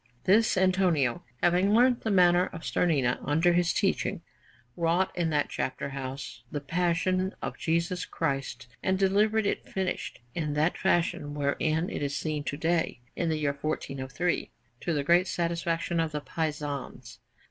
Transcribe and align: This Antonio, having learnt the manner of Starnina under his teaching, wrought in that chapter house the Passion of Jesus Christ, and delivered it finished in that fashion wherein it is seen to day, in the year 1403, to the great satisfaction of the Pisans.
This 0.23 0.57
Antonio, 0.57 1.23
having 1.43 1.75
learnt 1.75 2.01
the 2.01 2.09
manner 2.09 2.47
of 2.47 2.63
Starnina 2.63 3.19
under 3.23 3.53
his 3.53 3.71
teaching, 3.71 4.23
wrought 4.75 5.15
in 5.15 5.29
that 5.29 5.47
chapter 5.49 5.89
house 5.89 6.41
the 6.51 6.59
Passion 6.59 7.35
of 7.39 7.55
Jesus 7.59 8.03
Christ, 8.05 8.65
and 8.81 8.97
delivered 8.97 9.45
it 9.45 9.69
finished 9.69 10.19
in 10.33 10.53
that 10.55 10.75
fashion 10.75 11.35
wherein 11.35 11.87
it 11.91 12.01
is 12.01 12.17
seen 12.17 12.43
to 12.45 12.57
day, 12.57 12.99
in 13.15 13.29
the 13.29 13.37
year 13.37 13.53
1403, 13.53 14.49
to 14.79 14.91
the 14.91 15.03
great 15.03 15.27
satisfaction 15.27 15.99
of 15.99 16.13
the 16.13 16.19
Pisans. 16.21 17.19